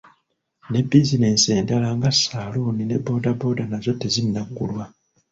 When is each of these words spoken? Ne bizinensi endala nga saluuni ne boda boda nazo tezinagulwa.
Ne 0.69 0.79
bizinensi 0.91 1.49
endala 1.59 1.89
nga 1.97 2.09
saluuni 2.23 2.83
ne 2.87 2.97
boda 3.05 3.31
boda 3.41 3.63
nazo 3.71 3.91
tezinagulwa. 4.01 4.85